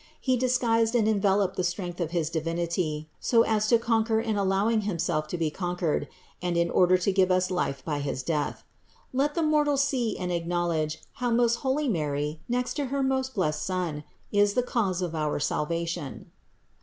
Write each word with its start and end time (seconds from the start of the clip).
He 0.19 0.35
disguised 0.35 0.95
and 0.95 1.07
enveloped 1.07 1.57
the 1.57 1.63
strength 1.63 2.01
of 2.01 2.09
his 2.09 2.31
Divinity, 2.31 3.07
so 3.19 3.43
as 3.43 3.67
to 3.67 3.77
conquer 3.77 4.19
in 4.19 4.35
allowing 4.35 4.81
Himself 4.81 5.27
to 5.27 5.37
be 5.37 5.51
conquered, 5.51 6.07
and 6.41 6.57
in 6.57 6.71
order 6.71 6.97
to 6.97 7.11
give 7.11 7.29
us 7.29 7.51
life 7.51 7.85
by 7.85 7.99
his 7.99 8.23
death. 8.23 8.63
Let 9.13 9.35
the 9.35 9.43
mortals 9.43 9.83
see 9.83 10.17
and 10.17 10.31
acknowledge, 10.31 11.01
how 11.21 11.29
most 11.29 11.57
holy 11.57 11.87
Mary, 11.87 12.41
next 12.49 12.73
to 12.77 12.85
her 12.85 13.03
most 13.03 13.35
blessed 13.35 13.61
Son, 13.63 14.03
is 14.31 14.55
the 14.55 14.63
cause 14.63 15.03
of 15.03 15.11
their 15.11 15.39
salvation. 15.39 16.31